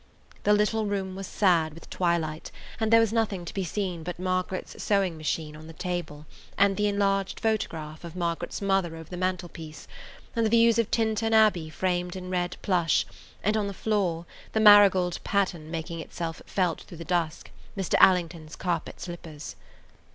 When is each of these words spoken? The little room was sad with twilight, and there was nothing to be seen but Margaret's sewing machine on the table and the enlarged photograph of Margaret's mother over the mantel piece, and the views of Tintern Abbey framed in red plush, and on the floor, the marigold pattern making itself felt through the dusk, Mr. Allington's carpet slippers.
The 0.45 0.53
little 0.53 0.87
room 0.87 1.13
was 1.15 1.27
sad 1.27 1.75
with 1.75 1.87
twilight, 1.87 2.49
and 2.79 2.91
there 2.91 2.99
was 2.99 3.13
nothing 3.13 3.45
to 3.45 3.53
be 3.53 3.63
seen 3.63 4.01
but 4.01 4.17
Margaret's 4.17 4.81
sewing 4.81 5.15
machine 5.15 5.55
on 5.55 5.67
the 5.67 5.73
table 5.73 6.25
and 6.57 6.75
the 6.75 6.87
enlarged 6.87 7.39
photograph 7.39 8.03
of 8.03 8.15
Margaret's 8.15 8.63
mother 8.63 8.95
over 8.95 9.11
the 9.11 9.15
mantel 9.15 9.47
piece, 9.47 9.87
and 10.35 10.43
the 10.43 10.49
views 10.49 10.79
of 10.79 10.89
Tintern 10.89 11.33
Abbey 11.35 11.69
framed 11.69 12.15
in 12.15 12.31
red 12.31 12.57
plush, 12.63 13.05
and 13.43 13.55
on 13.55 13.67
the 13.67 13.75
floor, 13.75 14.25
the 14.53 14.59
marigold 14.59 15.19
pattern 15.23 15.69
making 15.69 15.99
itself 15.99 16.41
felt 16.47 16.81
through 16.81 16.97
the 16.97 17.05
dusk, 17.05 17.51
Mr. 17.77 17.93
Allington's 18.01 18.55
carpet 18.55 18.99
slippers. 18.99 19.55